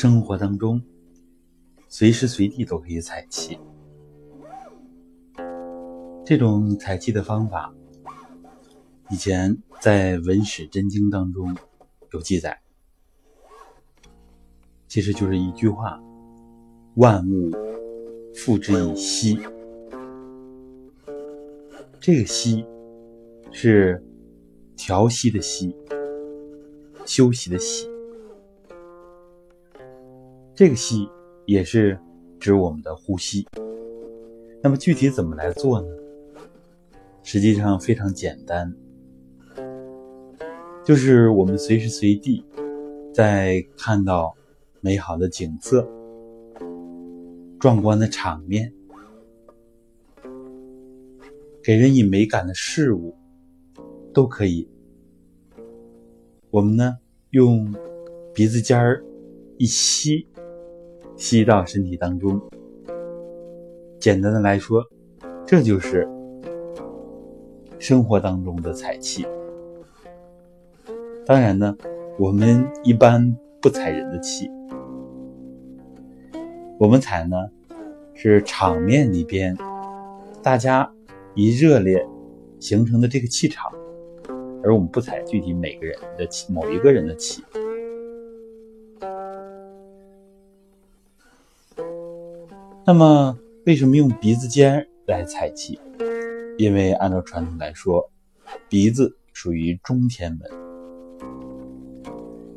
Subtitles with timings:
[0.00, 0.80] 生活当中，
[1.86, 3.58] 随时随地都可以采气。
[6.24, 7.74] 这种采气的方法，
[9.10, 11.54] 以前在《文史真经》当中
[12.14, 12.62] 有记载，
[14.88, 16.00] 其实就是一句话
[16.96, 17.50] ：“万物
[18.34, 19.38] 复之以息。”
[22.00, 22.64] 这个“息”
[23.52, 24.02] 是
[24.76, 25.76] 调息的“息”，
[27.04, 27.86] 休息的“息”。
[30.60, 31.08] 这个“息”
[31.48, 31.98] 也是
[32.38, 33.48] 指我们的呼吸。
[34.62, 35.88] 那么具体怎么来做呢？
[37.22, 38.70] 实际上非常简单，
[40.84, 42.44] 就是我们随时随地
[43.10, 44.36] 在看到
[44.82, 45.88] 美好的景色、
[47.58, 48.70] 壮观的场面、
[51.64, 53.16] 给人以美感的事物，
[54.12, 54.68] 都可以。
[56.50, 56.98] 我们呢，
[57.30, 57.74] 用
[58.34, 59.02] 鼻子尖儿
[59.56, 60.26] 一吸。
[61.20, 62.40] 吸到身体当中。
[63.98, 64.82] 简单的来说，
[65.46, 66.08] 这就是
[67.78, 69.26] 生活当中的采气。
[71.26, 71.76] 当然呢，
[72.18, 74.50] 我们一般不采人的气，
[76.78, 77.36] 我们采呢
[78.14, 79.54] 是场面里边
[80.42, 80.90] 大家
[81.34, 82.02] 一热烈
[82.58, 83.70] 形成的这个气场，
[84.64, 87.44] 而我们不采具体每个人的气，某一个人的气。
[92.90, 95.78] 那么，为什么用鼻子尖来采气？
[96.58, 98.10] 因为按照传统来说，
[98.68, 100.50] 鼻子属于中天门，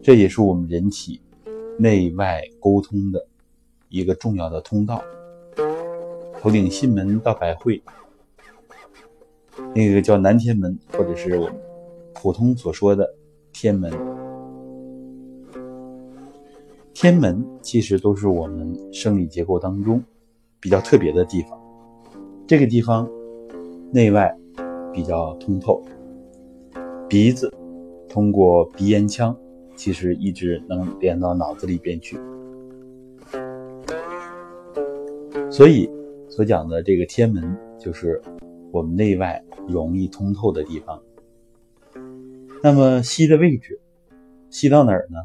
[0.00, 1.20] 这也是我们人体
[1.80, 3.26] 内外沟通的
[3.88, 5.02] 一个重要的通道。
[6.40, 7.82] 头顶心门到百会，
[9.74, 11.56] 那个叫南天门，或者是我们
[12.14, 13.16] 普通所说的
[13.52, 13.92] 天门。
[16.94, 20.00] 天门其实都是我们生理结构当中。
[20.60, 21.58] 比较特别的地方，
[22.46, 23.08] 这个地方
[23.90, 24.36] 内外
[24.92, 25.82] 比较通透，
[27.08, 27.50] 鼻子
[28.08, 29.34] 通过鼻咽腔，
[29.74, 32.18] 其实一直能连到脑子里边去。
[35.50, 35.90] 所以
[36.28, 38.20] 所讲的这个天门，就是
[38.70, 41.02] 我们内外容易通透的地方。
[42.62, 43.80] 那么吸的位置，
[44.50, 45.18] 吸到哪儿呢？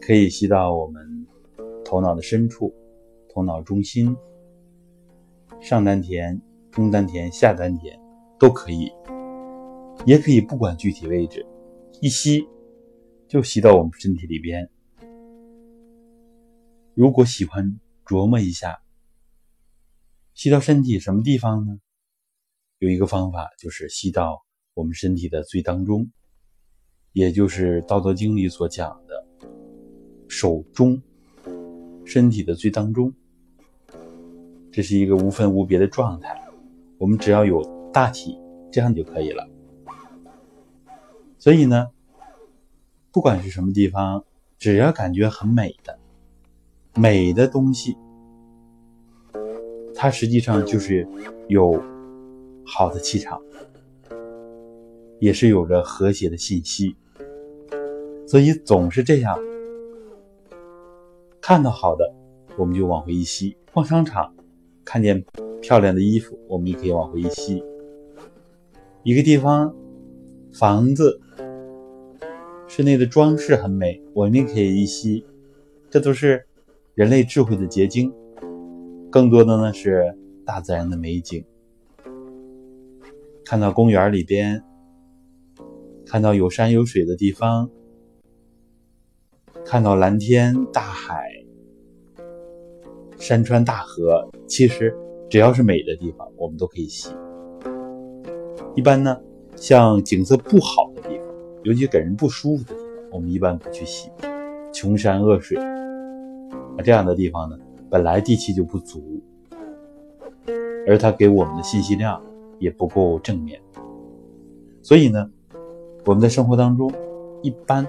[0.00, 1.26] 可以吸到我们
[1.84, 2.72] 头脑的深处。
[3.32, 4.14] 头脑中心、
[5.60, 7.98] 上丹田、中丹田、下丹田
[8.38, 8.92] 都可以，
[10.04, 11.46] 也可以不管具体位置，
[12.02, 12.46] 一吸
[13.26, 14.68] 就吸到我们身体里边。
[16.94, 18.82] 如果喜欢琢磨一下，
[20.34, 21.78] 吸到身体什么地方呢？
[22.78, 24.44] 有一个方法就是吸到
[24.74, 26.10] 我们身体的最当中，
[27.12, 29.26] 也就是《道德经》里所讲的
[30.28, 31.00] “手中”，
[32.04, 33.14] 身体的最当中。
[34.72, 36.42] 这是一个无分无别的状态，
[36.96, 37.62] 我们只要有
[37.92, 38.40] 大体，
[38.70, 39.46] 这样就可以了。
[41.38, 41.90] 所以呢，
[43.12, 44.24] 不管是什么地方，
[44.58, 45.98] 只要感觉很美的、
[46.94, 47.98] 美的东西，
[49.94, 51.06] 它实际上就是
[51.48, 51.78] 有
[52.64, 53.42] 好的气场，
[55.18, 56.96] 也是有着和谐的信息。
[58.26, 59.38] 所以总是这样，
[61.42, 62.14] 看到好的，
[62.56, 63.54] 我们就往回一吸。
[63.74, 64.34] 逛商场。
[64.84, 65.24] 看见
[65.60, 67.62] 漂亮的衣服，我们也可以往回一吸。
[69.04, 69.74] 一个地方，
[70.52, 71.20] 房子
[72.68, 75.24] 室内的装饰很美，我们也可以一吸。
[75.90, 76.46] 这都是
[76.94, 78.12] 人类智慧的结晶。
[79.10, 80.16] 更多的呢是
[80.46, 81.44] 大自然的美景。
[83.44, 84.62] 看到公园里边，
[86.06, 87.68] 看到有山有水的地方，
[89.64, 91.41] 看到蓝天大海。
[93.22, 94.92] 山川大河，其实
[95.30, 97.14] 只要是美的地方，我们都可以吸。
[98.74, 99.16] 一般呢，
[99.54, 101.28] 像景色不好的地方，
[101.62, 104.10] 尤其给人不舒服的地方，我们一般不去吸。
[104.72, 105.56] 穷山恶水
[106.76, 107.56] 那，这样的地方呢，
[107.88, 109.22] 本来地气就不足，
[110.88, 112.20] 而它给我们的信息量
[112.58, 113.60] 也不够正面。
[114.82, 115.30] 所以呢，
[116.04, 116.92] 我们在生活当中，
[117.40, 117.86] 一般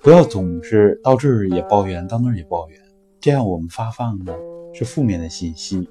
[0.00, 2.80] 不要总是到这儿也抱怨，到那儿也抱怨。
[3.20, 4.34] 这样我们发放的
[4.72, 5.86] 是负面的信息，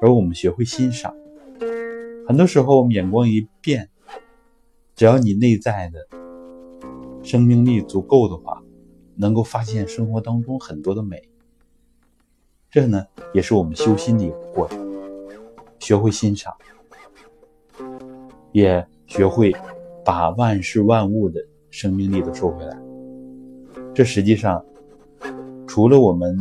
[0.00, 1.14] 而我们学会欣赏。
[2.26, 3.90] 很多时候，我们眼光一变，
[4.94, 6.08] 只要你内在的
[7.22, 8.62] 生命力足够的话，
[9.14, 11.22] 能够发现生活当中很多的美。
[12.70, 13.04] 这呢，
[13.34, 14.90] 也是我们修心的一个过程。
[15.80, 16.54] 学会欣赏，
[18.52, 19.52] 也学会
[20.02, 22.78] 把万事万物的生命力都收回来。
[23.92, 24.64] 这实际上
[25.74, 26.36] 除了我们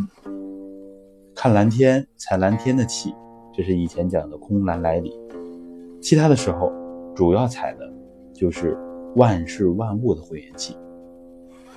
[1.34, 3.16] 看蓝天、采蓝天的气，
[3.54, 5.18] 这是以前讲的空蓝来理，
[6.02, 6.70] 其他的时候
[7.16, 7.90] 主要采的
[8.34, 8.78] 就是
[9.16, 10.76] 万事万物的会元气。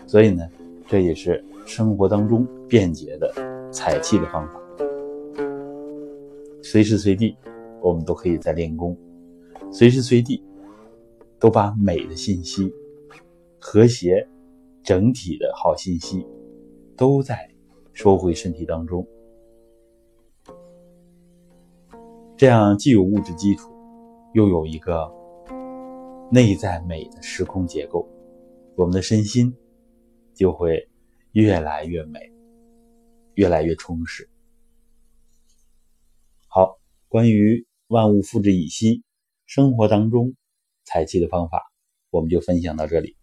[0.05, 0.43] 所以呢，
[0.89, 3.33] 这也是生活当中便捷的
[3.71, 4.61] 采气的方法。
[6.61, 7.37] 随时随地，
[7.81, 8.97] 我们都可以在练功；
[9.71, 10.43] 随时随地，
[11.39, 12.75] 都把美的信息、
[13.61, 14.27] 和谐、
[14.83, 16.27] 整体的好信息，
[16.97, 17.49] 都在
[17.93, 19.07] 收回身体当中。
[22.37, 23.71] 这样既有物质基础，
[24.33, 25.11] 又有一个
[26.31, 28.09] 内在美的时空结构，
[28.77, 29.55] 我们的身心。
[30.37, 30.91] 就会
[31.31, 32.19] 越来越美，
[33.35, 34.29] 越来越充实。
[36.49, 39.05] 好，关于万物复制以息，
[39.47, 40.35] 生活当中
[40.83, 41.63] 采气的方法，
[42.11, 43.17] 我们就分享到这里。